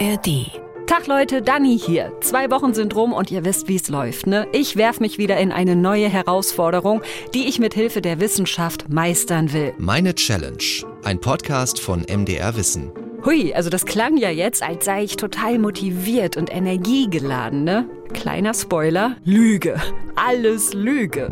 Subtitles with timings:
[0.00, 0.50] ARD.
[0.86, 2.12] Tag Leute, Dani hier.
[2.20, 4.46] Zwei Wochen sind rum und ihr wisst, wie es läuft, ne?
[4.52, 7.02] Ich werf mich wieder in eine neue Herausforderung,
[7.32, 9.72] die ich mit Hilfe der Wissenschaft meistern will.
[9.78, 10.58] Meine Challenge.
[11.04, 12.90] Ein Podcast von MDR Wissen.
[13.24, 17.88] Hui, also das klang ja jetzt, als sei ich total motiviert und energiegeladen, ne?
[18.12, 19.80] Kleiner Spoiler, Lüge.
[20.16, 21.28] Alles Lüge.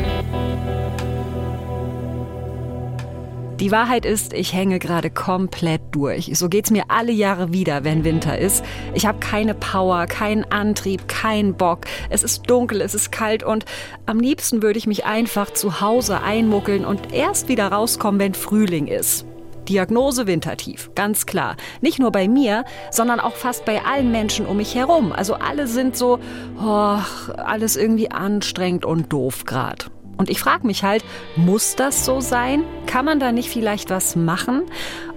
[3.62, 6.32] Die Wahrheit ist, ich hänge gerade komplett durch.
[6.34, 8.64] So geht's mir alle Jahre wieder, wenn Winter ist.
[8.92, 11.82] Ich habe keine Power, keinen Antrieb, keinen Bock.
[12.10, 13.64] Es ist dunkel, es ist kalt und
[14.04, 18.88] am liebsten würde ich mich einfach zu Hause einmuckeln und erst wieder rauskommen, wenn Frühling
[18.88, 19.26] ist.
[19.68, 21.54] Diagnose Wintertief, ganz klar.
[21.80, 25.12] Nicht nur bei mir, sondern auch fast bei allen Menschen um mich herum.
[25.12, 26.18] Also alle sind so,
[26.60, 26.98] oh,
[27.36, 29.92] alles irgendwie anstrengend und doof grad.
[30.16, 31.04] Und ich frage mich halt,
[31.36, 32.64] muss das so sein?
[32.86, 34.62] Kann man da nicht vielleicht was machen?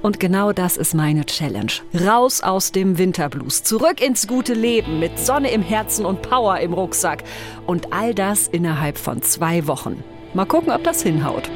[0.01, 1.71] Und genau das ist meine Challenge.
[1.93, 6.73] Raus aus dem Winterblues, zurück ins gute Leben mit Sonne im Herzen und Power im
[6.73, 7.23] Rucksack.
[7.65, 10.03] Und all das innerhalb von zwei Wochen.
[10.33, 11.49] Mal gucken, ob das hinhaut.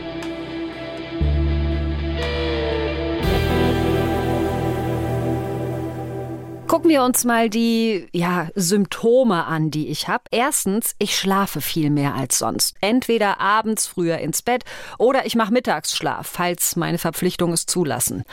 [6.79, 10.23] Gucken wir uns mal die ja, Symptome an, die ich habe.
[10.31, 12.77] Erstens, ich schlafe viel mehr als sonst.
[12.79, 14.63] Entweder abends früher ins Bett
[14.97, 18.23] oder ich mache Mittagsschlaf, falls meine Verpflichtungen es zulassen.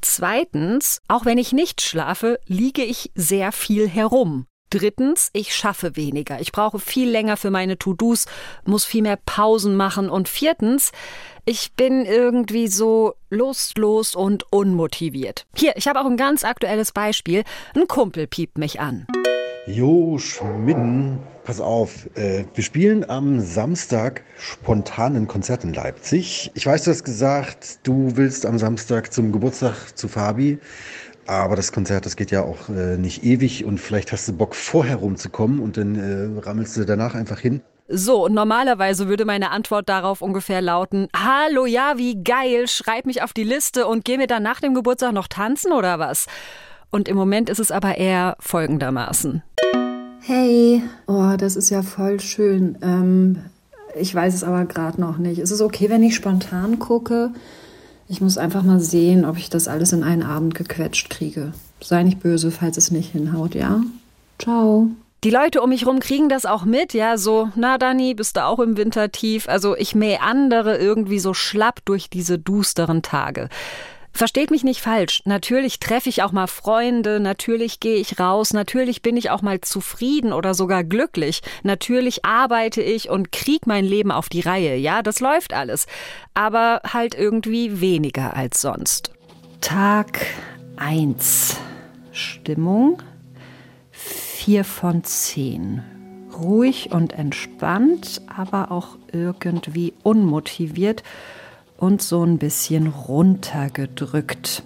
[0.00, 4.46] Zweitens, auch wenn ich nicht schlafe, liege ich sehr viel herum.
[4.70, 6.40] Drittens, ich schaffe weniger.
[6.40, 8.24] Ich brauche viel länger für meine To-Dos,
[8.64, 10.08] muss viel mehr Pausen machen.
[10.08, 10.92] Und viertens,
[11.44, 15.46] ich bin irgendwie so lustlos und unmotiviert.
[15.56, 17.44] Hier, ich habe auch ein ganz aktuelles Beispiel.
[17.74, 19.06] Ein Kumpel piept mich an.
[19.66, 26.50] Jo, Schmidden, pass auf, äh, wir spielen am Samstag spontan ein Konzert in Leipzig.
[26.54, 30.58] Ich weiß, du hast gesagt, du willst am Samstag zum Geburtstag zu Fabi.
[31.26, 34.56] Aber das Konzert, das geht ja auch äh, nicht ewig und vielleicht hast du Bock,
[34.56, 37.60] vorher rumzukommen und dann äh, rammelst du danach einfach hin.
[37.92, 43.22] So, und normalerweise würde meine Antwort darauf ungefähr lauten: Hallo, ja, wie geil, schreib mich
[43.22, 46.26] auf die Liste und geh mir dann nach dem Geburtstag noch tanzen oder was?
[46.90, 49.42] Und im Moment ist es aber eher folgendermaßen.
[50.20, 52.78] Hey, oh, das ist ja voll schön.
[52.80, 53.38] Ähm,
[53.98, 55.40] ich weiß es aber gerade noch nicht.
[55.40, 57.30] Ist es okay, wenn ich spontan gucke?
[58.06, 61.52] Ich muss einfach mal sehen, ob ich das alles in einen Abend gequetscht kriege.
[61.80, 63.80] Sei nicht böse, falls es nicht hinhaut, ja?
[64.38, 64.90] Ciao.
[65.22, 68.44] Die Leute um mich rum kriegen das auch mit, ja, so, na Dani, bist du
[68.46, 69.50] auch im Winter tief?
[69.50, 73.50] Also ich mähe andere irgendwie so schlapp durch diese dusteren Tage.
[74.12, 75.20] Versteht mich nicht falsch.
[75.26, 79.60] Natürlich treffe ich auch mal Freunde, natürlich gehe ich raus, natürlich bin ich auch mal
[79.60, 81.42] zufrieden oder sogar glücklich.
[81.62, 84.74] Natürlich arbeite ich und krieg mein Leben auf die Reihe.
[84.76, 85.86] Ja, das läuft alles.
[86.32, 89.12] Aber halt irgendwie weniger als sonst.
[89.60, 90.26] Tag
[90.76, 91.58] 1.
[92.10, 93.02] Stimmung
[94.42, 95.82] 4 von 10.
[96.32, 101.02] Ruhig und entspannt, aber auch irgendwie unmotiviert
[101.76, 104.62] und so ein bisschen runtergedrückt.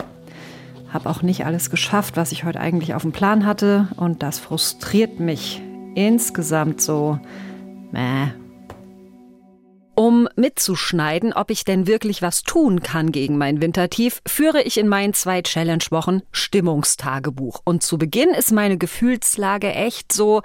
[0.92, 4.38] Hab auch nicht alles geschafft, was ich heute eigentlich auf dem Plan hatte und das
[4.38, 5.60] frustriert mich
[5.96, 7.18] insgesamt so.
[7.90, 8.28] Mäh.
[9.96, 14.88] Um mitzuschneiden, ob ich denn wirklich was tun kann gegen mein Wintertief, führe ich in
[14.88, 17.60] meinen zwei Challenge-Wochen Stimmungstagebuch.
[17.64, 20.42] Und zu Beginn ist meine Gefühlslage echt so,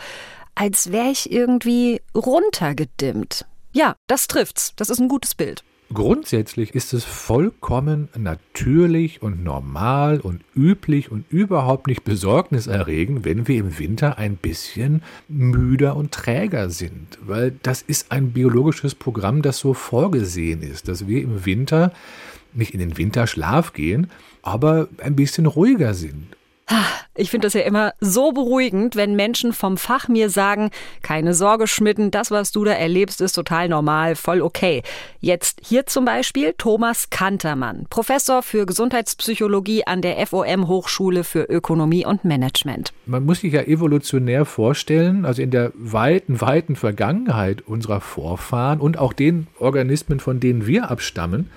[0.54, 3.46] als wäre ich irgendwie runtergedimmt.
[3.72, 4.74] Ja, das trifft's.
[4.76, 5.64] Das ist ein gutes Bild.
[5.92, 13.58] Grundsätzlich ist es vollkommen natürlich und normal und üblich und überhaupt nicht besorgniserregend, wenn wir
[13.58, 19.58] im Winter ein bisschen müder und träger sind, weil das ist ein biologisches Programm, das
[19.58, 21.92] so vorgesehen ist, dass wir im Winter
[22.54, 24.12] nicht in den Winterschlaf gehen,
[24.44, 26.36] aber ein bisschen ruhiger sind
[27.16, 30.70] ich finde das ja immer so beruhigend, wenn Menschen vom Fach mir sagen,
[31.02, 34.84] keine Sorge, Schmitten, das, was du da erlebst, ist total normal, voll okay.
[35.20, 42.06] Jetzt hier zum Beispiel Thomas Kantermann, Professor für Gesundheitspsychologie an der FOM Hochschule für Ökonomie
[42.06, 42.94] und Management.
[43.06, 48.98] Man muss sich ja evolutionär vorstellen, also in der weiten, weiten Vergangenheit unserer Vorfahren und
[48.98, 51.50] auch den Organismen, von denen wir abstammen,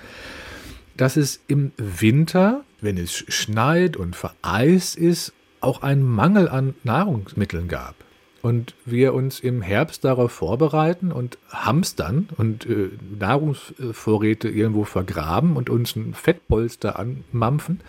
[0.97, 7.67] dass es im Winter, wenn es schneit und vereist ist, auch einen Mangel an Nahrungsmitteln
[7.67, 7.95] gab.
[8.41, 15.69] Und wir uns im Herbst darauf vorbereiten und hamstern und äh, Nahrungsvorräte irgendwo vergraben und
[15.69, 17.79] uns ein Fettpolster anmampfen,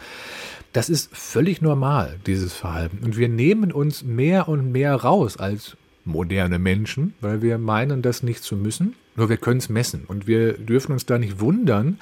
[0.73, 2.99] das ist völlig normal, dieses Verhalten.
[3.05, 8.23] Und wir nehmen uns mehr und mehr raus als moderne Menschen, weil wir meinen, das
[8.23, 8.95] nicht zu müssen.
[9.17, 10.05] Nur wir können es messen.
[10.07, 11.99] Und wir dürfen uns da nicht wundern,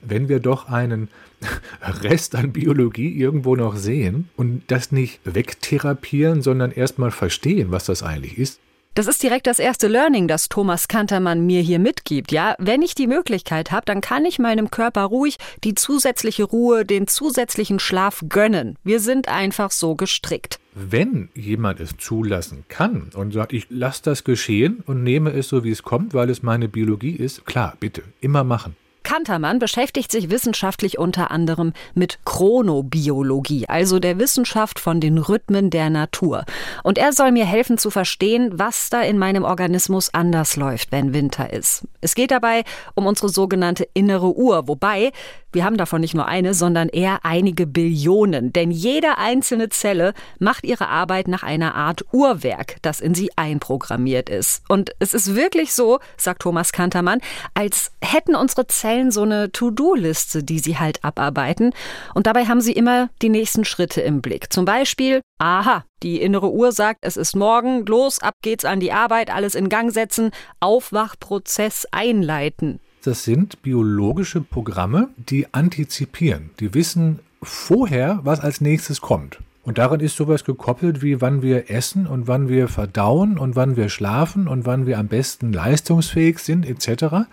[0.00, 1.08] wenn wir doch einen
[2.02, 8.02] Rest an Biologie irgendwo noch sehen und das nicht wegtherapieren, sondern erstmal verstehen, was das
[8.02, 8.60] eigentlich ist.
[8.94, 12.30] Das ist direkt das erste Learning, das Thomas Kantermann mir hier mitgibt.
[12.30, 16.84] Ja, wenn ich die Möglichkeit habe, dann kann ich meinem Körper ruhig die zusätzliche Ruhe,
[16.84, 18.76] den zusätzlichen Schlaf gönnen.
[18.84, 20.60] Wir sind einfach so gestrickt.
[20.74, 25.64] Wenn jemand es zulassen kann und sagt, ich lasse das geschehen und nehme es so,
[25.64, 28.76] wie es kommt, weil es meine Biologie ist, klar, bitte, immer machen.
[29.02, 35.90] Kantermann beschäftigt sich wissenschaftlich unter anderem mit Chronobiologie, also der Wissenschaft von den Rhythmen der
[35.90, 36.44] Natur.
[36.82, 41.14] Und er soll mir helfen zu verstehen, was da in meinem Organismus anders läuft, wenn
[41.14, 41.86] Winter ist.
[42.00, 42.64] Es geht dabei
[42.94, 45.12] um unsere sogenannte innere Uhr, wobei
[45.52, 48.54] wir haben davon nicht nur eine, sondern eher einige Billionen.
[48.54, 54.30] Denn jede einzelne Zelle macht ihre Arbeit nach einer Art Uhrwerk, das in sie einprogrammiert
[54.30, 54.62] ist.
[54.68, 57.20] Und es ist wirklich so, sagt Thomas Kantermann,
[57.52, 61.72] als hätten unsere Zellen so eine To-Do-Liste, die sie halt abarbeiten.
[62.14, 64.52] Und dabei haben sie immer die nächsten Schritte im Blick.
[64.52, 68.92] Zum Beispiel, aha, die innere Uhr sagt, es ist morgen, los, ab geht's an die
[68.92, 70.30] Arbeit, alles in Gang setzen,
[70.60, 72.80] Aufwachprozess einleiten.
[73.04, 76.50] Das sind biologische Programme, die antizipieren.
[76.60, 79.38] Die wissen vorher, was als nächstes kommt.
[79.64, 83.76] Und daran ist sowas gekoppelt wie wann wir essen und wann wir verdauen und wann
[83.76, 87.28] wir schlafen und wann wir am besten leistungsfähig sind etc.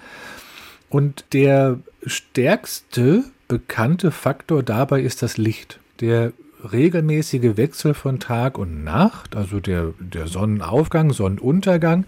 [0.90, 5.80] Und der stärkste bekannte Faktor dabei ist das Licht.
[6.00, 6.34] Der
[6.72, 12.06] regelmäßige Wechsel von Tag und Nacht, also der, der Sonnenaufgang, Sonnenuntergang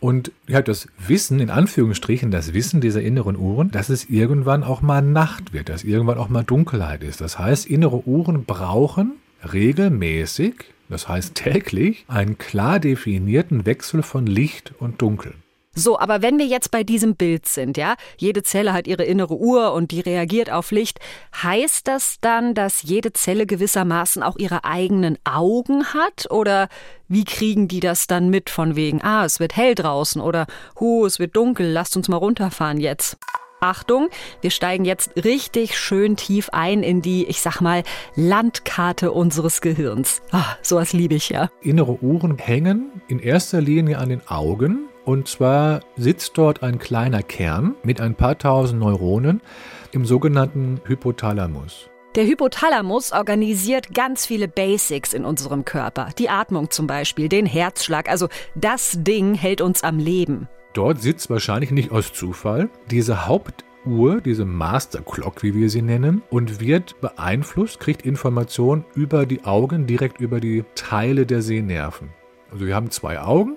[0.00, 4.82] und ja, das Wissen, in Anführungsstrichen, das Wissen dieser inneren Uhren, dass es irgendwann auch
[4.82, 7.20] mal Nacht wird, dass irgendwann auch mal Dunkelheit ist.
[7.20, 9.12] Das heißt, innere Uhren brauchen
[9.52, 10.54] regelmäßig,
[10.88, 15.34] das heißt täglich, einen klar definierten Wechsel von Licht und Dunkel.
[15.78, 19.36] So, aber wenn wir jetzt bei diesem Bild sind, ja, jede Zelle hat ihre innere
[19.36, 21.00] Uhr und die reagiert auf Licht,
[21.42, 26.30] heißt das dann, dass jede Zelle gewissermaßen auch ihre eigenen Augen hat?
[26.30, 26.70] Oder
[27.08, 30.46] wie kriegen die das dann mit von wegen, ah, es wird hell draußen oder,
[30.80, 33.18] hu, es wird dunkel, lasst uns mal runterfahren jetzt?
[33.60, 34.08] Achtung,
[34.40, 37.82] wir steigen jetzt richtig schön tief ein in die, ich sag mal,
[38.14, 40.22] Landkarte unseres Gehirns.
[40.30, 41.50] Ah, sowas liebe ich ja.
[41.60, 47.22] Innere Uhren hängen in erster Linie an den Augen und zwar sitzt dort ein kleiner
[47.22, 49.40] Kern mit ein paar tausend Neuronen
[49.92, 51.88] im sogenannten Hypothalamus.
[52.16, 56.08] Der Hypothalamus organisiert ganz viele Basics in unserem Körper.
[56.18, 58.08] Die Atmung zum Beispiel, den Herzschlag.
[58.10, 60.48] Also das Ding hält uns am Leben.
[60.72, 66.22] Dort sitzt wahrscheinlich nicht aus Zufall diese Hauptuhr, diese Master Clock, wie wir sie nennen,
[66.30, 72.08] und wird beeinflusst, kriegt Informationen über die Augen, direkt über die Teile der Sehnerven.
[72.50, 73.56] Also wir haben zwei Augen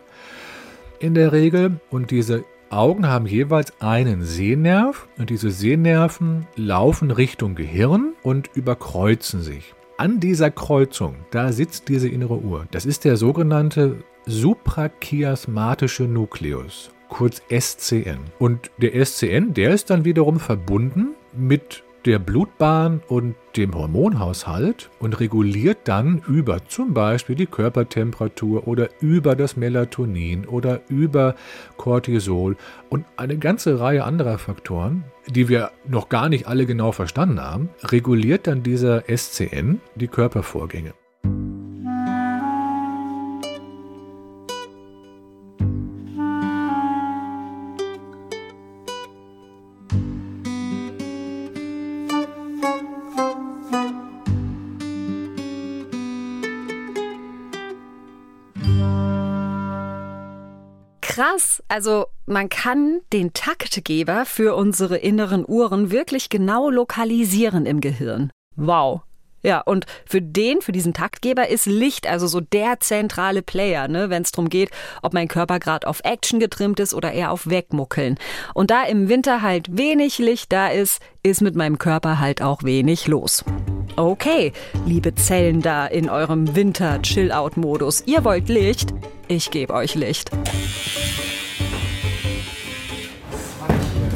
[0.99, 7.55] in der Regel und diese Augen haben jeweils einen Sehnerv und diese Sehnerven laufen Richtung
[7.55, 9.73] Gehirn und überkreuzen sich.
[9.97, 12.67] An dieser Kreuzung, da sitzt diese innere Uhr.
[12.71, 18.19] Das ist der sogenannte suprachiasmatische Nukleus, kurz SCN.
[18.37, 25.19] Und der SCN, der ist dann wiederum verbunden mit der Blutbahn und dem Hormonhaushalt und
[25.19, 31.35] reguliert dann über zum Beispiel die Körpertemperatur oder über das Melatonin oder über
[31.77, 32.55] Cortisol
[32.89, 37.69] und eine ganze Reihe anderer Faktoren, die wir noch gar nicht alle genau verstanden haben,
[37.83, 40.93] reguliert dann dieser SCN die Körpervorgänge.
[61.19, 61.61] Krass.
[61.67, 68.31] Also man kann den Taktgeber für unsere inneren Uhren wirklich genau lokalisieren im Gehirn.
[68.55, 69.01] Wow.
[69.41, 74.09] Ja, und für den, für diesen Taktgeber ist Licht also so der zentrale Player, ne,
[74.09, 74.69] wenn es darum geht,
[75.01, 78.17] ob mein Körper gerade auf Action getrimmt ist oder eher auf Wegmuckeln.
[78.53, 82.63] Und da im Winter halt wenig Licht da ist, ist mit meinem Körper halt auch
[82.63, 83.45] wenig los.
[83.99, 84.53] Okay,
[84.85, 88.93] liebe Zellen da in eurem Winter-Chill-Out-Modus, ihr wollt Licht?
[89.27, 90.31] Ich gebe euch Licht.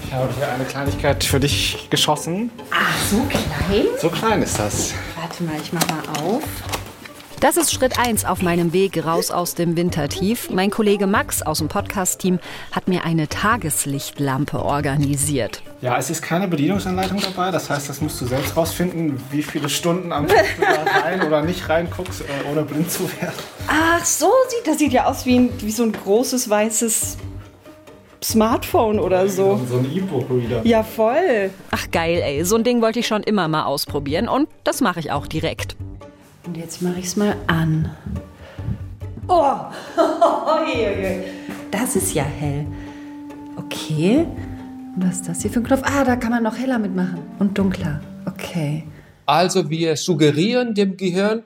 [0.01, 2.49] Ich habe hier eine Kleinigkeit für dich geschossen.
[2.71, 3.87] Ach, so klein?
[3.99, 4.93] So klein ist das.
[5.19, 6.43] Warte mal, ich mach mal auf.
[7.43, 10.49] Das ist Schritt 1 auf meinem Weg raus aus dem Wintertief.
[10.49, 12.39] Mein Kollege Max aus dem Podcast-Team
[12.71, 15.61] hat mir eine Tageslichtlampe organisiert.
[15.81, 17.51] Ja, es ist keine Bedienungsanleitung dabei.
[17.51, 21.21] Das heißt, das musst du selbst rausfinden, wie viele Stunden am Tag du da rein
[21.21, 23.35] oder nicht reinguckst, äh, ohne blind zu werden.
[23.67, 27.17] Ach, so sieht das sieht ja aus wie, ein, wie so ein großes weißes
[28.23, 29.59] Smartphone oder so.
[29.67, 30.61] So ein E-Book-Reader.
[30.65, 31.49] Ja, voll.
[31.71, 35.01] Ach geil, ey, so ein Ding wollte ich schon immer mal ausprobieren und das mache
[35.01, 35.75] ich auch direkt.
[36.45, 37.95] Und jetzt mache ich es mal an.
[39.27, 39.55] Oh,
[41.71, 42.65] das ist ja hell.
[43.55, 44.25] Okay.
[44.95, 45.81] Und was ist das hier für ein Knopf?
[45.83, 47.19] Ah, da kann man noch heller mitmachen.
[47.39, 48.01] Und dunkler.
[48.25, 48.83] Okay.
[49.25, 51.43] Also wir suggerieren dem Gehirn,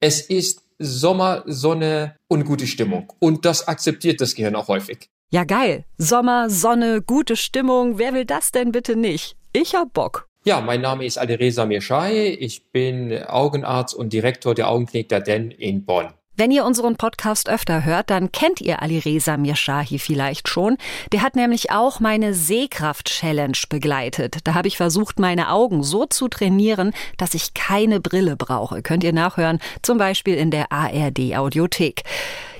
[0.00, 3.12] es ist Sommer, Sonne und gute Stimmung.
[3.20, 5.08] Und das akzeptiert das Gehirn auch häufig.
[5.30, 9.36] Ja geil, Sommer, Sonne, gute Stimmung, wer will das denn bitte nicht?
[9.52, 10.29] Ich hab Bock.
[10.42, 12.28] Ja, mein Name ist Alireza Mirshahi.
[12.28, 16.08] Ich bin Augenarzt und Direktor der Augenklinik der Den in Bonn.
[16.34, 20.78] Wenn ihr unseren Podcast öfter hört, dann kennt ihr Alireza Mirshahi vielleicht schon.
[21.12, 24.38] Der hat nämlich auch meine Sehkraft-Challenge begleitet.
[24.44, 28.80] Da habe ich versucht, meine Augen so zu trainieren, dass ich keine Brille brauche.
[28.80, 32.04] Könnt ihr nachhören, zum Beispiel in der ARD-Audiothek.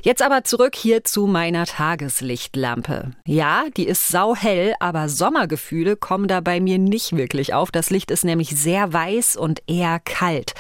[0.03, 3.13] Jetzt aber zurück hier zu meiner Tageslichtlampe.
[3.27, 7.71] Ja, die ist sauhell, aber Sommergefühle kommen da bei mir nicht wirklich auf.
[7.71, 10.55] Das Licht ist nämlich sehr weiß und eher kalt.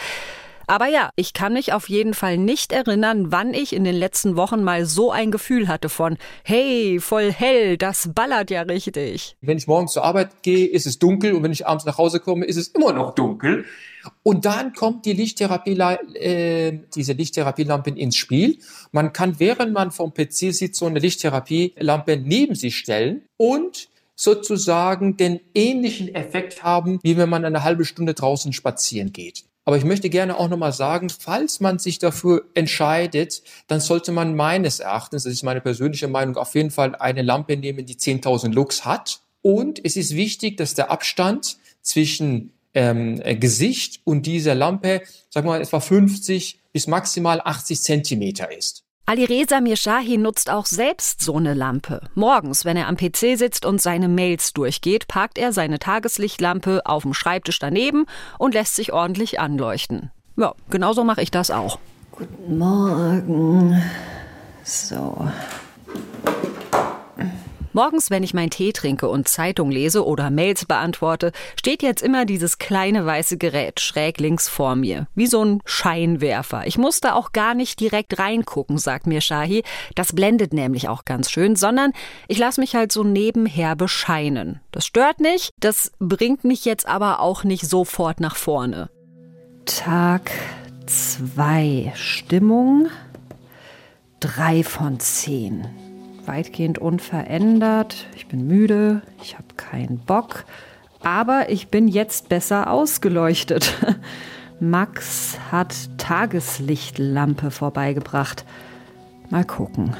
[0.70, 4.36] Aber ja, ich kann mich auf jeden Fall nicht erinnern, wann ich in den letzten
[4.36, 9.34] Wochen mal so ein Gefühl hatte von, hey, voll hell, das ballert ja richtig.
[9.40, 12.20] Wenn ich morgens zur Arbeit gehe, ist es dunkel und wenn ich abends nach Hause
[12.20, 13.64] komme, ist es immer noch dunkel.
[14.22, 15.76] Und dann kommt die Lichttherapie,
[16.14, 18.58] äh, diese Lichttherapielampen ins Spiel.
[18.92, 25.16] Man kann, während man vom PC sitzt, so eine Lichttherapielampe neben sich stellen und sozusagen
[25.16, 29.49] den ähnlichen Effekt haben, wie wenn man eine halbe Stunde draußen spazieren geht.
[29.64, 34.34] Aber ich möchte gerne auch nochmal sagen, falls man sich dafür entscheidet, dann sollte man
[34.34, 38.52] meines Erachtens, das ist meine persönliche Meinung, auf jeden Fall eine Lampe nehmen, die 10.000
[38.52, 39.20] Lux hat.
[39.42, 45.52] Und es ist wichtig, dass der Abstand zwischen ähm, Gesicht und dieser Lampe, sagen wir
[45.52, 48.84] mal, etwa 50 bis maximal 80 Zentimeter ist.
[49.10, 52.00] Alireza Mirshahi nutzt auch selbst so eine Lampe.
[52.14, 57.02] Morgens, wenn er am PC sitzt und seine Mails durchgeht, parkt er seine Tageslichtlampe auf
[57.02, 58.06] dem Schreibtisch daneben
[58.38, 60.12] und lässt sich ordentlich anleuchten.
[60.36, 61.80] Ja, genauso mache ich das auch.
[62.12, 63.82] Guten Morgen.
[64.62, 65.26] So.
[67.72, 72.24] Morgens, wenn ich meinen Tee trinke und Zeitung lese oder Mails beantworte, steht jetzt immer
[72.24, 76.66] dieses kleine weiße Gerät schräg links vor mir, wie so ein Scheinwerfer.
[76.66, 79.62] Ich muss da auch gar nicht direkt reingucken, sagt mir Shahi.
[79.94, 81.92] Das blendet nämlich auch ganz schön, sondern
[82.26, 84.60] ich lasse mich halt so nebenher bescheinen.
[84.72, 88.90] Das stört nicht, das bringt mich jetzt aber auch nicht sofort nach vorne.
[89.64, 90.32] Tag
[90.86, 91.92] 2.
[91.94, 92.88] Stimmung
[94.18, 95.89] 3 von 10
[96.30, 98.06] weitgehend unverändert.
[98.14, 100.44] Ich bin müde, ich habe keinen Bock,
[101.00, 103.74] aber ich bin jetzt besser ausgeleuchtet.
[104.60, 108.44] Max hat Tageslichtlampe vorbeigebracht.
[109.30, 109.96] Mal gucken.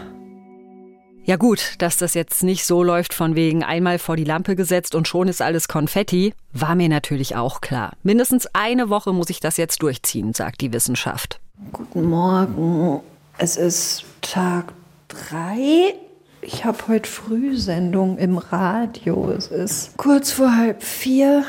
[1.24, 4.94] Ja gut, dass das jetzt nicht so läuft von wegen einmal vor die Lampe gesetzt
[4.94, 7.92] und schon ist alles Konfetti, war mir natürlich auch klar.
[8.04, 11.40] Mindestens eine Woche muss ich das jetzt durchziehen, sagt die Wissenschaft.
[11.72, 13.00] Guten Morgen.
[13.36, 14.72] Es ist Tag
[15.08, 15.94] drei
[16.42, 19.30] ich habe heute Frühsendung im Radio.
[19.30, 21.44] Es ist kurz vor halb vier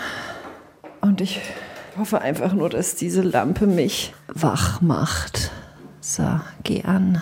[1.01, 1.39] und ich
[1.98, 5.51] hoffe einfach nur, dass diese Lampe mich wach macht.
[6.00, 6.24] So,
[6.63, 7.21] geh an.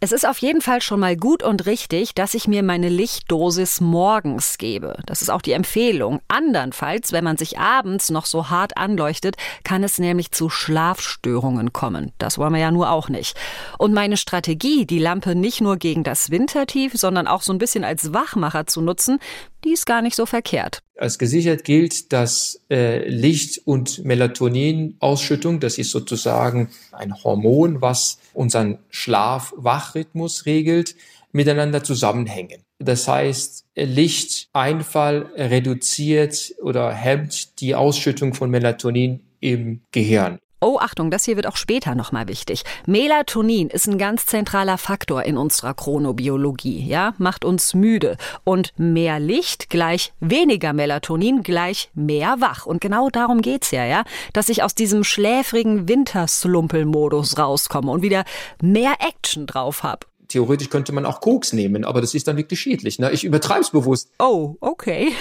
[0.00, 3.80] Es ist auf jeden Fall schon mal gut und richtig, dass ich mir meine Lichtdosis
[3.80, 4.96] morgens gebe.
[5.06, 6.20] Das ist auch die Empfehlung.
[6.28, 12.12] Andernfalls, wenn man sich abends noch so hart anleuchtet, kann es nämlich zu Schlafstörungen kommen.
[12.18, 13.36] Das wollen wir ja nur auch nicht.
[13.76, 17.82] Und meine Strategie, die Lampe nicht nur gegen das Wintertief, sondern auch so ein bisschen
[17.82, 19.18] als Wachmacher zu nutzen,
[19.64, 20.80] die ist gar nicht so verkehrt.
[20.98, 28.78] Als gesichert gilt, dass äh, Licht- und Melatoninausschüttung, das ist sozusagen ein Hormon, was unseren
[28.90, 30.96] Schlaf-Wach-Rhythmus regelt,
[31.30, 32.62] miteinander zusammenhängen.
[32.80, 40.38] Das heißt, Lichteinfall reduziert oder hemmt die Ausschüttung von Melatonin im Gehirn.
[40.60, 42.64] Oh, Achtung, das hier wird auch später nochmal wichtig.
[42.84, 48.16] Melatonin ist ein ganz zentraler Faktor in unserer Chronobiologie, ja, macht uns müde.
[48.42, 52.66] Und mehr Licht gleich weniger Melatonin gleich mehr wach.
[52.66, 58.24] Und genau darum geht's ja, ja, dass ich aus diesem schläfrigen Winterslumpelmodus rauskomme und wieder
[58.60, 60.06] mehr Action drauf hab.
[60.26, 62.98] Theoretisch könnte man auch Koks nehmen, aber das ist dann wirklich schädlich.
[62.98, 63.12] Ne?
[63.12, 64.10] Ich übertreibe es bewusst.
[64.18, 65.12] Oh, okay.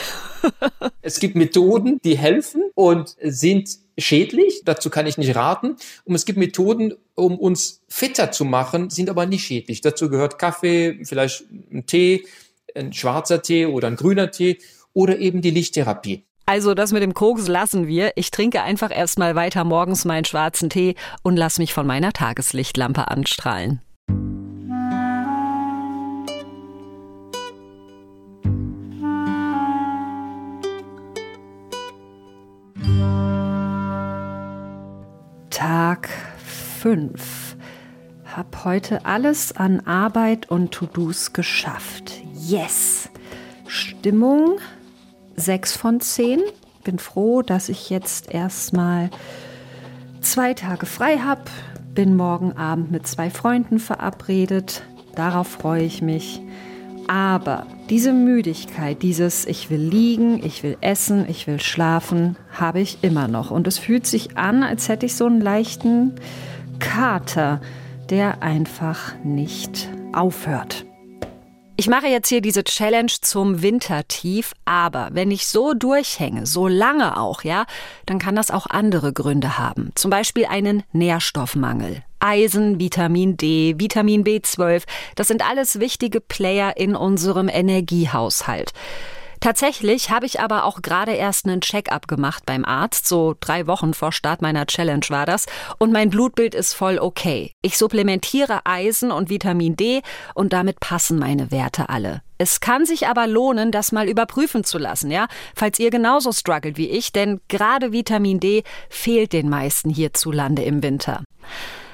[1.04, 4.62] es gibt Methoden, die helfen und sind schädlich.
[4.66, 5.76] Dazu kann ich nicht raten.
[6.06, 9.82] Und es gibt Methoden, um uns fitter zu machen, sind aber nicht schädlich.
[9.82, 12.26] Dazu gehört Kaffee, vielleicht ein Tee,
[12.76, 14.60] ein schwarzer Tee oder ein grüner Tee
[14.94, 16.24] oder eben die Lichttherapie.
[16.46, 18.14] Also das mit dem Koks lassen wir.
[18.16, 23.10] Ich trinke einfach erstmal weiter morgens meinen schwarzen Tee und lass mich von meiner Tageslichtlampe
[23.10, 23.82] anstrahlen.
[35.68, 36.08] Tag
[36.80, 37.58] 5.
[38.24, 42.22] Hab heute alles an Arbeit und To-Dos geschafft.
[42.34, 43.10] Yes!
[43.68, 44.60] Stimmung
[45.36, 46.40] 6 von 10.
[46.86, 49.10] Bin froh, dass ich jetzt erstmal
[50.22, 51.44] zwei Tage frei habe.
[51.94, 54.84] Bin morgen Abend mit zwei Freunden verabredet.
[55.16, 56.40] Darauf freue ich mich.
[57.10, 63.00] Aber diese Müdigkeit, dieses Ich will liegen, ich will essen, ich will schlafen, habe ich
[63.02, 63.52] immer noch.
[63.52, 66.16] Und es fühlt sich an, als hätte ich so einen leichten
[66.80, 67.62] Kater,
[68.10, 70.86] der einfach nicht aufhört.
[71.80, 77.18] Ich mache jetzt hier diese Challenge zum Wintertief, aber wenn ich so durchhänge, so lange
[77.18, 77.66] auch, ja,
[78.08, 79.92] dann kann das auch andere Gründe haben.
[79.94, 82.04] Zum Beispiel einen Nährstoffmangel.
[82.20, 84.84] Eisen, Vitamin D, Vitamin B12,
[85.16, 88.74] das sind alles wichtige Player in unserem Energiehaushalt.
[89.40, 93.94] Tatsächlich habe ich aber auch gerade erst einen Check-up gemacht beim Arzt, so drei Wochen
[93.94, 95.46] vor Start meiner Challenge war das,
[95.78, 97.52] und mein Blutbild ist voll okay.
[97.62, 100.02] Ich supplementiere Eisen und Vitamin D
[100.34, 102.22] und damit passen meine Werte alle.
[102.40, 105.28] Es kann sich aber lohnen, das mal überprüfen zu lassen, ja?
[105.56, 110.84] Falls ihr genauso struggelt wie ich, denn gerade Vitamin D fehlt den meisten hierzulande im
[110.84, 111.24] Winter.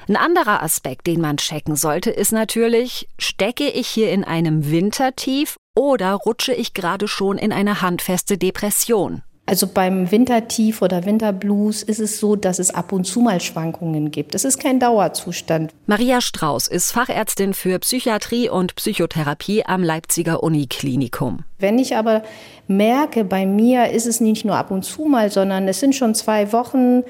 [0.06, 5.56] Ein anderer Aspekt, den man checken sollte, ist natürlich, stecke ich hier in einem Wintertief
[5.74, 9.22] oder rutsche ich gerade schon in eine handfeste Depression?
[9.46, 14.10] Also beim Wintertief oder Winterblues ist es so, dass es ab und zu mal Schwankungen
[14.10, 14.34] gibt.
[14.34, 15.70] Es ist kein Dauerzustand.
[15.86, 21.40] Maria Strauß ist Fachärztin für Psychiatrie und Psychotherapie am Leipziger Uniklinikum.
[21.58, 22.22] Wenn ich aber
[22.68, 26.14] merke, bei mir ist es nicht nur ab und zu mal, sondern es sind schon
[26.14, 27.02] zwei Wochen,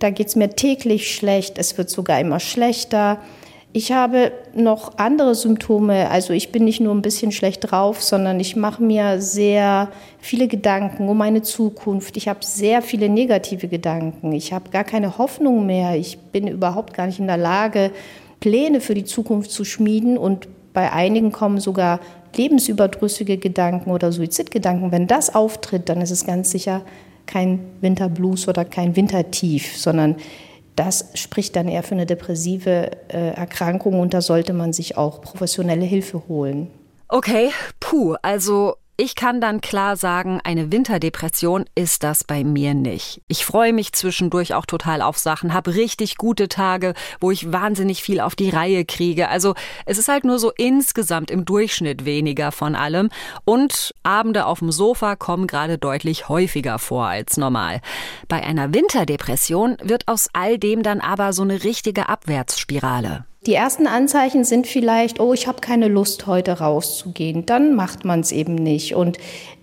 [0.00, 3.18] da geht es mir täglich schlecht, es wird sogar immer schlechter
[3.72, 6.10] ich habe noch andere Symptome.
[6.10, 10.48] Also ich bin nicht nur ein bisschen schlecht drauf, sondern ich mache mir sehr viele
[10.48, 12.16] Gedanken um meine Zukunft.
[12.16, 14.32] Ich habe sehr viele negative Gedanken.
[14.32, 15.94] Ich habe gar keine Hoffnung mehr.
[15.94, 17.92] Ich bin überhaupt gar nicht in der Lage,
[18.40, 20.18] Pläne für die Zukunft zu schmieden.
[20.18, 22.00] Und bei einigen kommen sogar
[22.34, 24.90] lebensüberdrüssige Gedanken oder Suizidgedanken.
[24.90, 26.82] Wenn das auftritt, dann ist es ganz sicher
[27.26, 30.16] kein Winterblues oder kein Wintertief, sondern
[30.76, 35.20] das spricht dann eher für eine depressive äh, Erkrankung und da sollte man sich auch
[35.20, 36.68] professionelle Hilfe holen.
[37.08, 43.22] Okay, puh, also ich kann dann klar sagen, eine Winterdepression ist das bei mir nicht.
[43.28, 48.02] Ich freue mich zwischendurch auch total auf Sachen, habe richtig gute Tage, wo ich wahnsinnig
[48.02, 49.30] viel auf die Reihe kriege.
[49.30, 49.54] Also
[49.86, 53.08] es ist halt nur so insgesamt im Durchschnitt weniger von allem.
[53.46, 57.80] Und Abende auf dem Sofa kommen gerade deutlich häufiger vor als normal.
[58.28, 63.24] Bei einer Winterdepression wird aus all dem dann aber so eine richtige Abwärtsspirale.
[63.46, 67.46] Die ersten Anzeichen sind vielleicht, oh, ich habe keine Lust, heute rauszugehen.
[67.46, 68.94] Dann macht man es eben nicht.
[68.94, 69.16] Und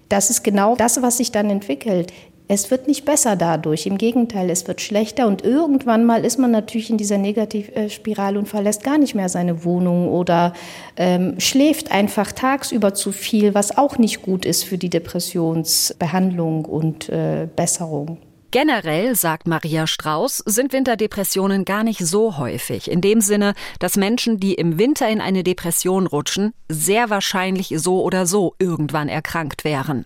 [0.10, 2.12] das ist genau das, was sich dann entwickelt.
[2.48, 3.86] Es wird nicht besser dadurch.
[3.86, 5.28] Im Gegenteil, es wird schlechter.
[5.28, 9.64] Und irgendwann mal ist man natürlich in dieser Negativspirale und verlässt gar nicht mehr seine
[9.64, 10.54] Wohnung oder
[10.96, 17.10] ähm, schläft einfach tagsüber zu viel, was auch nicht gut ist für die Depressionsbehandlung und
[17.10, 18.18] äh, Besserung.
[18.52, 22.90] Generell, sagt Maria Strauß, sind Winterdepressionen gar nicht so häufig.
[22.90, 28.02] In dem Sinne, dass Menschen, die im Winter in eine Depression rutschen, sehr wahrscheinlich so
[28.02, 30.06] oder so irgendwann erkrankt wären.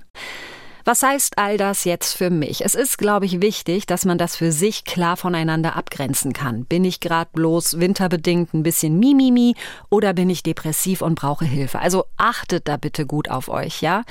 [0.83, 2.65] Was heißt all das jetzt für mich?
[2.65, 6.65] Es ist, glaube ich, wichtig, dass man das für sich klar voneinander abgrenzen kann.
[6.65, 9.55] Bin ich gerade bloß winterbedingt ein bisschen Mimimi
[9.89, 11.79] oder bin ich depressiv und brauche Hilfe?
[11.79, 14.03] Also achtet da bitte gut auf euch, ja?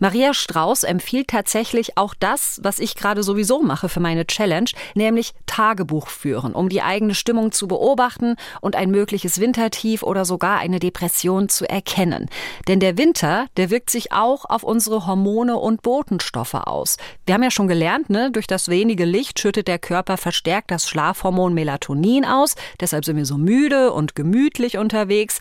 [0.00, 5.32] Maria Strauß empfiehlt tatsächlich auch das, was ich gerade sowieso mache für meine Challenge, nämlich
[5.46, 10.78] Tagebuch führen, um die eigene Stimmung zu beobachten und ein mögliches Wintertief oder sogar eine
[10.78, 12.28] Depression zu erkennen.
[12.66, 16.96] Denn der Winter, der wirkt sich auch auf unsere Hormone und Boten Botenstoffe aus.
[17.26, 18.30] Wir haben ja schon gelernt, ne?
[18.30, 22.54] durch das wenige Licht schüttet der Körper verstärkt das Schlafhormon Melatonin aus.
[22.80, 25.38] Deshalb sind wir so müde und gemütlich unterwegs.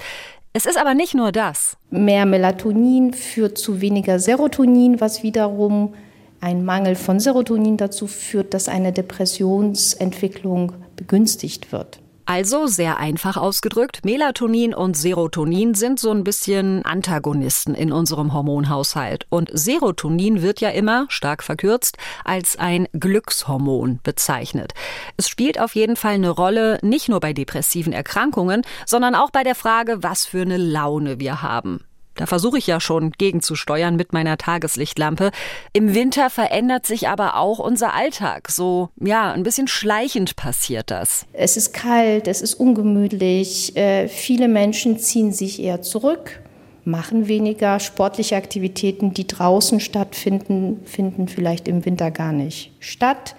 [0.54, 1.78] Es ist aber nicht nur das.
[1.90, 5.94] Mehr Melatonin führt zu weniger Serotonin, was wiederum
[6.40, 12.00] ein Mangel von Serotonin dazu führt, dass eine Depressionsentwicklung begünstigt wird.
[12.30, 19.26] Also sehr einfach ausgedrückt, Melatonin und Serotonin sind so ein bisschen Antagonisten in unserem Hormonhaushalt.
[19.30, 24.74] Und Serotonin wird ja immer, stark verkürzt, als ein Glückshormon bezeichnet.
[25.16, 29.44] Es spielt auf jeden Fall eine Rolle, nicht nur bei depressiven Erkrankungen, sondern auch bei
[29.44, 31.86] der Frage, was für eine Laune wir haben.
[32.18, 35.32] Da versuche ich ja schon gegenzusteuern mit meiner Tageslichtlampe.
[35.72, 38.50] Im Winter verändert sich aber auch unser Alltag.
[38.50, 41.26] So, ja, ein bisschen schleichend passiert das.
[41.34, 43.76] Es ist kalt, es ist ungemütlich.
[43.78, 46.42] Äh, viele Menschen ziehen sich eher zurück,
[46.84, 53.36] machen weniger sportliche Aktivitäten, die draußen stattfinden, finden vielleicht im Winter gar nicht statt.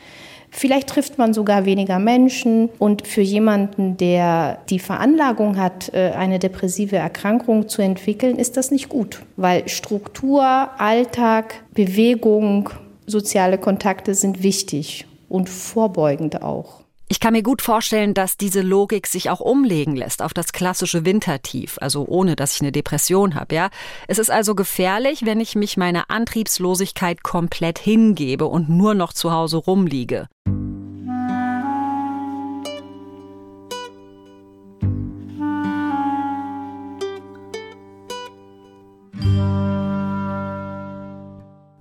[0.50, 2.68] Vielleicht trifft man sogar weniger Menschen.
[2.78, 8.70] Und für jemanden, der die Veranlagung hat, äh, eine depressive Erkrankung zu entwickeln, ist das
[8.70, 9.22] nicht gut.
[9.36, 10.42] Weil Struktur,
[10.78, 12.70] Alltag, Bewegung,
[13.06, 16.87] soziale Kontakte sind wichtig und vorbeugend auch.
[17.10, 21.06] Ich kann mir gut vorstellen, dass diese Logik sich auch umlegen lässt auf das klassische
[21.06, 23.70] Wintertief, also ohne dass ich eine Depression habe, ja.
[24.08, 29.32] Es ist also gefährlich, wenn ich mich meiner Antriebslosigkeit komplett hingebe und nur noch zu
[29.32, 30.28] Hause rumliege.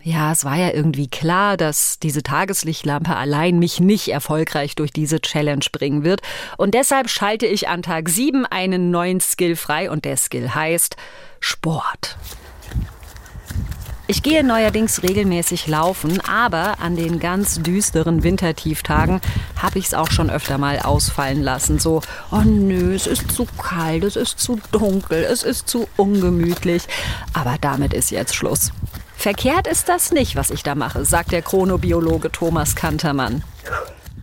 [0.08, 5.20] Ja, es war ja irgendwie klar, dass diese Tageslichtlampe allein mich nicht erfolgreich durch diese
[5.20, 6.22] Challenge bringen wird.
[6.56, 10.96] Und deshalb schalte ich an Tag 7 einen neuen Skill frei und der Skill heißt
[11.42, 12.16] Sport.
[14.10, 19.20] Ich gehe neuerdings regelmäßig laufen, aber an den ganz düsteren Wintertieftagen
[19.62, 21.80] habe ich es auch schon öfter mal ausfallen lassen.
[21.80, 26.84] So, oh nö, es ist zu kalt, es ist zu dunkel, es ist zu ungemütlich.
[27.34, 28.72] Aber damit ist jetzt Schluss.
[29.18, 33.44] Verkehrt ist das nicht, was ich da mache, sagt der Chronobiologe Thomas Kantermann.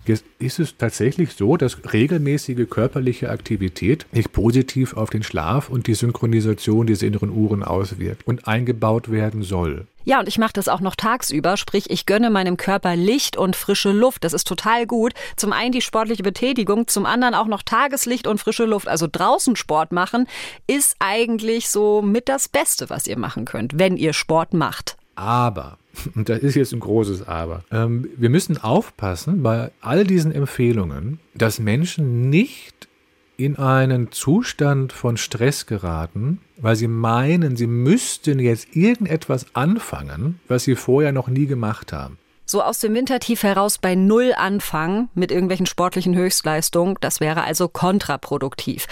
[0.07, 5.87] Jetzt ist es tatsächlich so, dass regelmäßige körperliche Aktivität sich positiv auf den Schlaf und
[5.87, 9.87] die Synchronisation dieser inneren Uhren auswirkt und eingebaut werden soll.
[10.07, 13.57] Ja, und ich mache das auch noch tagsüber, sprich ich gönne meinem Körper Licht und
[13.57, 14.25] frische Luft.
[14.25, 15.15] Das ist total gut.
[15.37, 18.87] Zum einen die sportliche Betätigung, zum anderen auch noch Tageslicht und frische Luft.
[18.87, 20.27] Also draußen Sport machen
[20.67, 24.99] ist eigentlich so mit das Beste, was ihr machen könnt, wenn ihr Sport macht.
[25.15, 25.79] Aber,
[26.15, 31.21] und das ist jetzt ein großes Aber, ähm, wir müssen aufpassen bei all diesen Empfehlungen,
[31.35, 32.89] dass Menschen nicht
[33.37, 40.65] in einen Zustand von Stress geraten, weil sie meinen, sie müssten jetzt irgendetwas anfangen, was
[40.65, 42.19] sie vorher noch nie gemacht haben.
[42.47, 47.69] So aus dem Wintertief heraus bei Null anfangen mit irgendwelchen sportlichen Höchstleistungen, das wäre also
[47.69, 48.87] kontraproduktiv.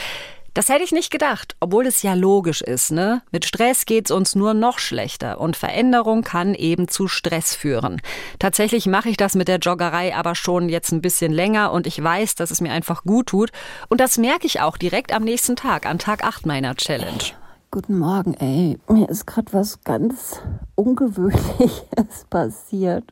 [0.55, 3.23] Das hätte ich nicht gedacht, obwohl es ja logisch ist, ne?
[3.31, 8.03] Mit Stress geht's uns nur noch schlechter und Veränderung kann eben zu Stress führen.
[8.39, 12.03] Tatsächlich mache ich das mit der Joggerei aber schon jetzt ein bisschen länger und ich
[12.03, 13.51] weiß, dass es mir einfach gut tut
[13.89, 17.23] und das merke ich auch direkt am nächsten Tag, an Tag 8 meiner Challenge.
[17.71, 18.79] Guten Morgen, ey.
[18.91, 20.39] Mir ist gerade was ganz
[20.75, 23.11] Ungewöhnliches passiert.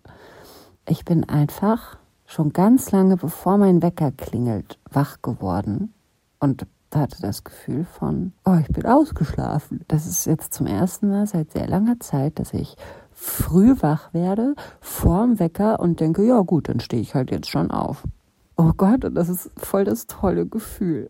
[0.87, 5.95] Ich bin einfach schon ganz lange bevor mein Wecker klingelt, wach geworden
[6.39, 6.67] und
[6.99, 9.85] hatte das Gefühl von, oh, ich bin ausgeschlafen.
[9.89, 12.77] Das ist jetzt zum ersten Mal seit sehr langer Zeit, dass ich
[13.13, 17.71] früh wach werde, vorm Wecker und denke, ja gut, dann stehe ich halt jetzt schon
[17.71, 18.03] auf.
[18.57, 21.09] Oh Gott, und das ist voll das tolle Gefühl.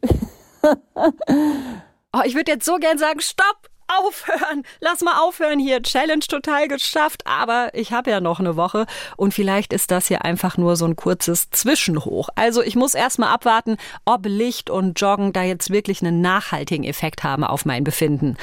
[0.95, 3.71] oh, ich würde jetzt so gern sagen, stopp!
[3.99, 5.83] Aufhören, lass mal aufhören hier.
[5.83, 10.25] Challenge total geschafft, aber ich habe ja noch eine Woche und vielleicht ist das hier
[10.25, 12.29] einfach nur so ein kurzes Zwischenhoch.
[12.35, 17.25] Also ich muss erstmal abwarten, ob Licht und Joggen da jetzt wirklich einen nachhaltigen Effekt
[17.25, 18.37] haben auf mein Befinden.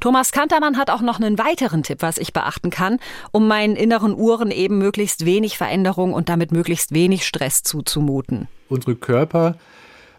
[0.00, 2.98] Thomas Kantermann hat auch noch einen weiteren Tipp, was ich beachten kann,
[3.32, 8.48] um meinen inneren Uhren eben möglichst wenig Veränderung und damit möglichst wenig Stress zuzumuten.
[8.68, 9.56] Unsere Körper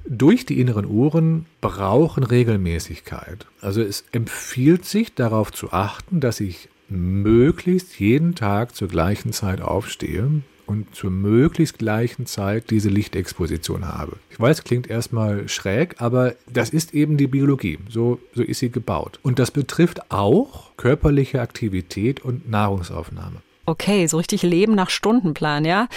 [0.07, 3.45] durch die inneren Uhren brauchen Regelmäßigkeit.
[3.61, 9.61] Also es empfiehlt sich darauf zu achten, dass ich möglichst jeden Tag zur gleichen Zeit
[9.61, 14.17] aufstehe und zur möglichst gleichen Zeit diese Lichtexposition habe.
[14.29, 17.79] Ich weiß, klingt erstmal schräg, aber das ist eben die Biologie.
[17.89, 19.19] So, so ist sie gebaut.
[19.23, 23.41] Und das betrifft auch körperliche Aktivität und Nahrungsaufnahme.
[23.69, 25.87] Okay, so richtig Leben nach Stundenplan, ja?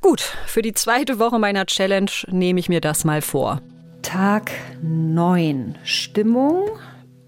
[0.00, 3.62] Gut, für die zweite Woche meiner Challenge nehme ich mir das mal vor.
[4.02, 5.74] Tag 9.
[5.82, 6.68] Stimmung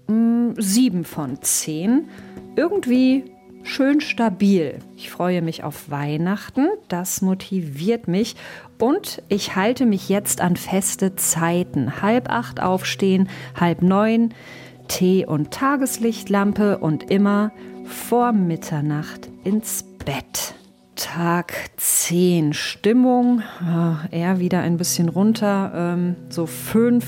[0.07, 2.07] 7 mm, von 10.
[2.55, 3.25] Irgendwie
[3.63, 4.79] schön stabil.
[4.95, 8.37] Ich freue mich auf Weihnachten, das motiviert mich
[8.79, 12.01] und ich halte mich jetzt an feste Zeiten.
[12.01, 14.33] Halb acht aufstehen, halb neun,
[14.87, 17.51] Tee und Tageslichtlampe und immer
[17.83, 20.53] vor Mitternacht ins Bett.
[20.95, 22.53] Tag 10.
[22.53, 23.41] Stimmung
[24.11, 25.71] eher wieder ein bisschen runter.
[25.73, 27.05] Ähm, so 5,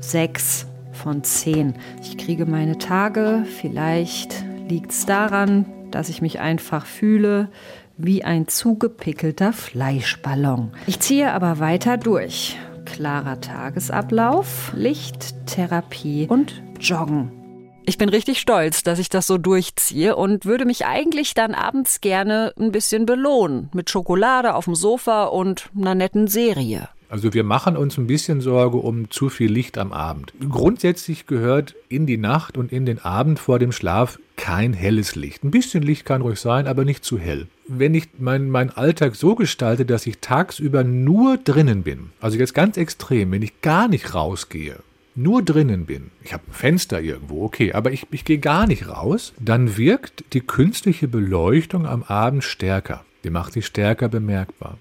[0.00, 1.74] 6 von 10.
[2.00, 3.44] Ich kriege meine Tage.
[3.60, 7.48] Vielleicht liegt es daran, dass ich mich einfach fühle
[7.96, 10.72] wie ein zugepickelter Fleischballon.
[10.86, 12.56] Ich ziehe aber weiter durch.
[12.84, 17.43] Klarer Tagesablauf, Licht, Therapie und Joggen.
[17.86, 22.00] Ich bin richtig stolz, dass ich das so durchziehe und würde mich eigentlich dann abends
[22.00, 23.68] gerne ein bisschen belohnen.
[23.74, 26.88] Mit Schokolade auf dem Sofa und einer netten Serie.
[27.10, 30.32] Also wir machen uns ein bisschen Sorge um zu viel Licht am Abend.
[30.48, 35.44] Grundsätzlich gehört in die Nacht und in den Abend vor dem Schlaf kein helles Licht.
[35.44, 37.48] Ein bisschen Licht kann ruhig sein, aber nicht zu hell.
[37.68, 42.54] Wenn ich meinen mein Alltag so gestalte, dass ich tagsüber nur drinnen bin, also jetzt
[42.54, 44.78] ganz extrem, wenn ich gar nicht rausgehe,
[45.14, 48.88] nur drinnen bin, ich habe ein Fenster irgendwo, okay, aber ich, ich gehe gar nicht
[48.88, 53.04] raus, dann wirkt die künstliche Beleuchtung am Abend stärker.
[53.22, 54.78] Die macht sich stärker bemerkbar.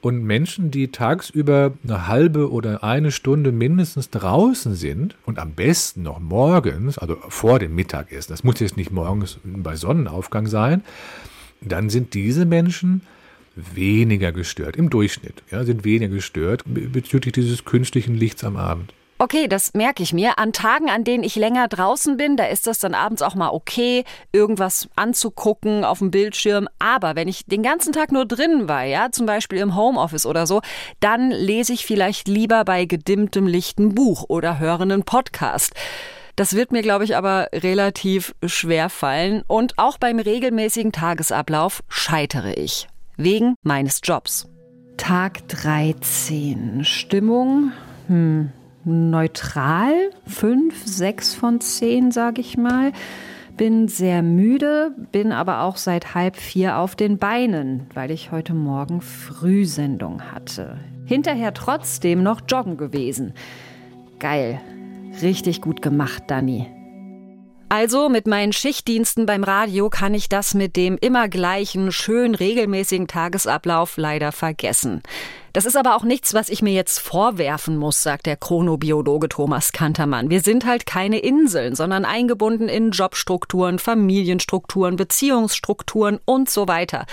[0.00, 6.02] Und Menschen, die tagsüber eine halbe oder eine Stunde mindestens draußen sind und am besten
[6.02, 10.84] noch morgens, also vor dem Mittagessen, das muss jetzt nicht morgens bei Sonnenaufgang sein,
[11.62, 13.00] dann sind diese Menschen
[13.56, 18.92] weniger gestört im Durchschnitt, ja, sind weniger gestört bezüglich dieses künstlichen Lichts am Abend.
[19.24, 20.38] Okay, das merke ich mir.
[20.38, 23.48] An Tagen, an denen ich länger draußen bin, da ist das dann abends auch mal
[23.48, 26.68] okay, irgendwas anzugucken auf dem Bildschirm.
[26.78, 30.46] Aber wenn ich den ganzen Tag nur drin war, ja, zum Beispiel im Homeoffice oder
[30.46, 30.60] so,
[31.00, 35.72] dann lese ich vielleicht lieber bei gedimmtem Licht ein Buch oder höre einen Podcast.
[36.36, 39.42] Das wird mir, glaube ich, aber relativ schwer fallen.
[39.46, 42.88] Und auch beim regelmäßigen Tagesablauf scheitere ich.
[43.16, 44.50] Wegen meines Jobs.
[44.98, 46.84] Tag 13.
[46.84, 47.72] Stimmung.
[48.08, 48.52] Hm
[48.84, 49.92] neutral,
[50.26, 52.92] fünf, sechs von zehn, sage ich mal.
[53.56, 58.52] Bin sehr müde, bin aber auch seit halb vier auf den Beinen, weil ich heute
[58.52, 60.78] Morgen Frühsendung hatte.
[61.04, 63.32] Hinterher trotzdem noch joggen gewesen.
[64.18, 64.60] Geil.
[65.22, 66.66] Richtig gut gemacht, Dani.
[67.68, 73.06] Also mit meinen Schichtdiensten beim Radio kann ich das mit dem immer gleichen, schön regelmäßigen
[73.08, 75.02] Tagesablauf leider vergessen.
[75.54, 79.70] Das ist aber auch nichts, was ich mir jetzt vorwerfen muss, sagt der Chronobiologe Thomas
[79.70, 80.28] Kantermann.
[80.28, 87.06] Wir sind halt keine Inseln, sondern eingebunden in Jobstrukturen, Familienstrukturen, Beziehungsstrukturen und so weiter.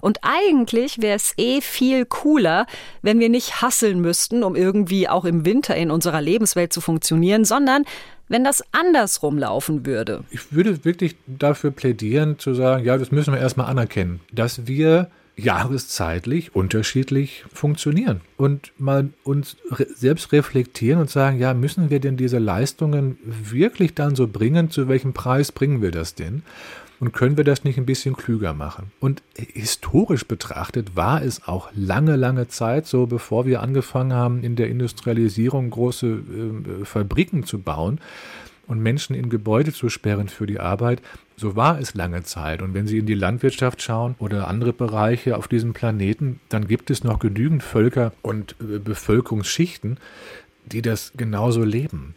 [0.00, 2.66] Und eigentlich wäre es eh viel cooler,
[3.02, 7.44] wenn wir nicht hasseln müssten, um irgendwie auch im Winter in unserer Lebenswelt zu funktionieren,
[7.44, 7.84] sondern
[8.26, 10.24] wenn das andersrum laufen würde.
[10.32, 15.12] Ich würde wirklich dafür plädieren, zu sagen, ja, das müssen wir erstmal anerkennen, dass wir
[15.36, 19.56] jahreszeitlich unterschiedlich funktionieren und mal uns
[19.94, 24.70] selbst reflektieren und sagen, ja, müssen wir denn diese Leistungen wirklich dann so bringen?
[24.70, 26.42] Zu welchem Preis bringen wir das denn?
[27.00, 28.92] Und können wir das nicht ein bisschen klüger machen?
[29.00, 34.54] Und historisch betrachtet war es auch lange, lange Zeit so, bevor wir angefangen haben, in
[34.54, 37.98] der Industrialisierung große äh, Fabriken zu bauen,
[38.66, 41.02] und Menschen in Gebäude zu sperren für die Arbeit,
[41.36, 42.62] so war es lange Zeit.
[42.62, 46.90] Und wenn Sie in die Landwirtschaft schauen oder andere Bereiche auf diesem Planeten, dann gibt
[46.90, 49.98] es noch genügend Völker und äh, Bevölkerungsschichten,
[50.66, 52.14] die das genauso leben.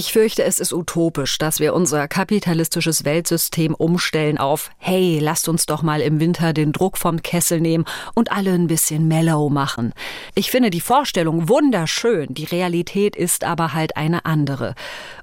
[0.00, 5.66] Ich fürchte, es ist utopisch, dass wir unser kapitalistisches Weltsystem umstellen auf, hey, lasst uns
[5.66, 7.84] doch mal im Winter den Druck vom Kessel nehmen
[8.14, 9.92] und alle ein bisschen mellow machen.
[10.34, 14.74] Ich finde die Vorstellung wunderschön, die Realität ist aber halt eine andere.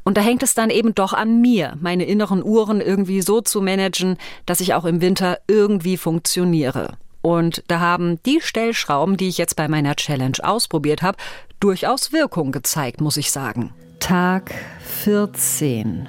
[0.03, 3.61] Und da hängt es dann eben doch an mir, meine inneren Uhren irgendwie so zu
[3.63, 6.99] managen, dass ich auch im Winter irgendwie funktioniere.
[7.23, 11.17] Und da haben die Stellschrauben, die ich jetzt bei meiner Challenge ausprobiert habe,
[11.59, 13.73] durchaus Wirkung gezeigt, muss ich sagen.
[13.99, 16.07] Tag 14.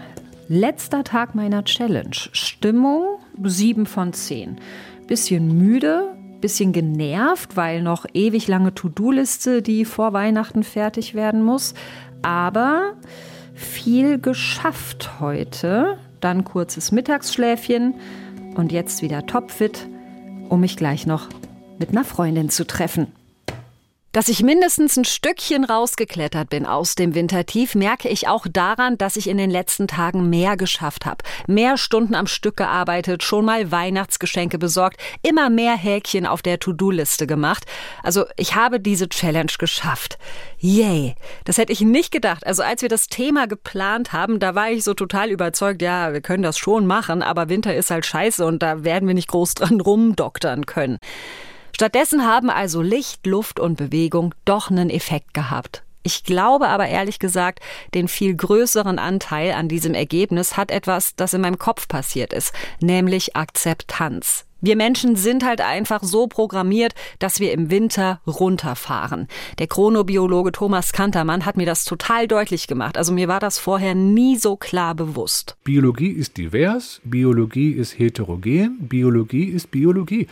[0.48, 2.16] Letzter Tag meiner Challenge.
[2.32, 4.60] Stimmung 7 von 10.
[5.06, 11.74] Bisschen müde, bisschen genervt, weil noch ewig lange To-Do-Liste, die vor Weihnachten fertig werden muss.
[12.22, 12.94] Aber
[13.54, 15.98] viel geschafft heute.
[16.20, 17.94] Dann kurzes Mittagsschläfchen
[18.54, 19.88] und jetzt wieder topfit,
[20.48, 21.28] um mich gleich noch
[21.78, 23.12] mit einer Freundin zu treffen.
[24.12, 29.16] Dass ich mindestens ein Stückchen rausgeklettert bin aus dem Wintertief, merke ich auch daran, dass
[29.16, 31.22] ich in den letzten Tagen mehr geschafft habe.
[31.46, 37.26] Mehr Stunden am Stück gearbeitet, schon mal Weihnachtsgeschenke besorgt, immer mehr Häkchen auf der To-Do-Liste
[37.26, 37.66] gemacht.
[38.02, 40.18] Also ich habe diese Challenge geschafft.
[40.58, 41.14] Yay!
[41.44, 42.46] Das hätte ich nicht gedacht.
[42.46, 46.22] Also als wir das Thema geplant haben, da war ich so total überzeugt, ja, wir
[46.22, 49.52] können das schon machen, aber Winter ist halt scheiße und da werden wir nicht groß
[49.52, 50.98] dran rumdoktern können.
[51.74, 55.82] Stattdessen haben also Licht, Luft und Bewegung doch einen Effekt gehabt.
[56.02, 57.60] Ich glaube aber ehrlich gesagt,
[57.94, 62.52] den viel größeren Anteil an diesem Ergebnis hat etwas, das in meinem Kopf passiert ist,
[62.80, 64.46] nämlich Akzeptanz.
[64.60, 69.28] Wir Menschen sind halt einfach so programmiert, dass wir im Winter runterfahren.
[69.60, 72.98] Der Chronobiologe Thomas Kantermann hat mir das total deutlich gemacht.
[72.98, 75.56] Also mir war das vorher nie so klar bewusst.
[75.62, 80.26] Biologie ist divers, Biologie ist heterogen, Biologie ist Biologie.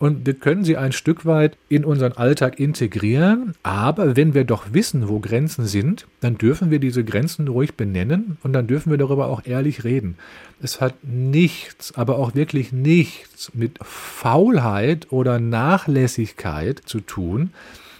[0.00, 3.54] Und wir können sie ein Stück weit in unseren Alltag integrieren.
[3.62, 8.38] Aber wenn wir doch wissen, wo Grenzen sind, dann dürfen wir diese Grenzen ruhig benennen
[8.42, 10.16] und dann dürfen wir darüber auch ehrlich reden.
[10.62, 17.50] Es hat nichts, aber auch wirklich nichts mit Faulheit oder Nachlässigkeit zu tun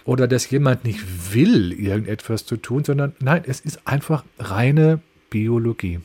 [0.03, 5.99] oder dass jemand nicht will, irgendetwas zu tun, sondern nein, es ist einfach reine Biologie.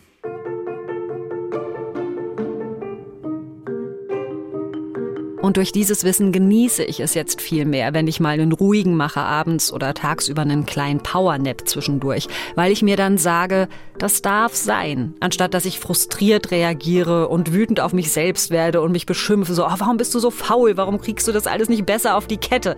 [5.47, 8.97] Und durch dieses Wissen genieße ich es jetzt viel mehr, wenn ich mal einen ruhigen
[8.97, 14.57] mache abends oder tagsüber einen kleinen Powernap zwischendurch, weil ich mir dann sage, das darf
[14.57, 19.55] sein, anstatt dass ich frustriert reagiere und wütend auf mich selbst werde und mich beschimpfe,
[19.55, 22.27] so, oh, warum bist du so faul, warum kriegst du das alles nicht besser auf
[22.27, 22.75] die Kette?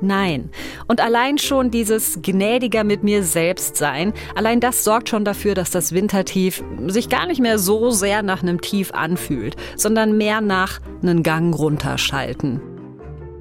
[0.00, 0.50] Nein.
[0.86, 5.72] Und allein schon dieses gnädiger mit mir selbst sein, allein das sorgt schon dafür, dass
[5.72, 10.78] das Wintertief sich gar nicht mehr so sehr nach einem Tief anfühlt, sondern mehr nach
[11.02, 12.71] einen Gang runter abschalten.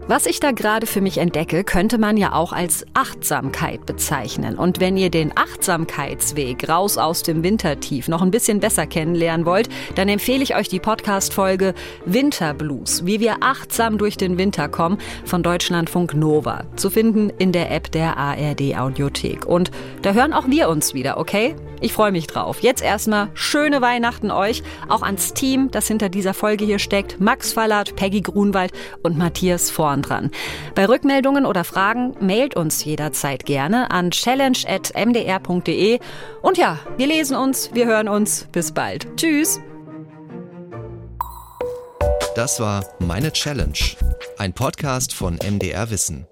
[0.07, 4.57] Was ich da gerade für mich entdecke, könnte man ja auch als Achtsamkeit bezeichnen.
[4.57, 9.69] Und wenn ihr den Achtsamkeitsweg raus aus dem Wintertief noch ein bisschen besser kennenlernen wollt,
[9.95, 15.43] dann empfehle ich euch die Podcast-Folge Winterblues, wie wir achtsam durch den Winter kommen, von
[15.43, 16.65] Deutschlandfunk Nova.
[16.75, 19.45] Zu finden in der App der ARD Audiothek.
[19.45, 21.55] Und da hören auch wir uns wieder, okay?
[21.79, 22.59] Ich freue mich drauf.
[22.59, 27.19] Jetzt erstmal schöne Weihnachten euch, auch ans Team, das hinter dieser Folge hier steckt.
[27.19, 30.32] Max Fallert, Peggy Grunwald und Matthias Vorn dran.
[30.73, 35.99] Bei Rückmeldungen oder Fragen mailt uns jederzeit gerne an challenge.mdr.de.
[36.41, 38.47] Und ja, wir lesen uns, wir hören uns.
[38.54, 39.06] Bis bald.
[39.17, 39.60] Tschüss.
[42.36, 43.77] Das war Meine Challenge,
[44.38, 46.25] ein Podcast von MDR Wissen.